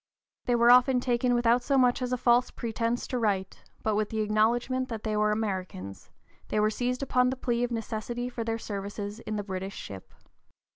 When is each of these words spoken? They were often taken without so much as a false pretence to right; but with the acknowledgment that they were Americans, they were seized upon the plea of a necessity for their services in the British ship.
They 0.45 0.55
were 0.55 0.71
often 0.71 0.99
taken 0.99 1.35
without 1.35 1.61
so 1.61 1.77
much 1.77 2.01
as 2.01 2.11
a 2.11 2.17
false 2.17 2.49
pretence 2.49 3.05
to 3.05 3.19
right; 3.19 3.55
but 3.83 3.93
with 3.93 4.09
the 4.09 4.21
acknowledgment 4.21 4.89
that 4.89 5.03
they 5.03 5.15
were 5.15 5.29
Americans, 5.31 6.09
they 6.47 6.59
were 6.59 6.71
seized 6.71 7.03
upon 7.03 7.29
the 7.29 7.35
plea 7.37 7.63
of 7.63 7.69
a 7.69 7.75
necessity 7.75 8.27
for 8.27 8.43
their 8.43 8.57
services 8.57 9.19
in 9.19 9.35
the 9.35 9.43
British 9.43 9.75
ship. 9.75 10.11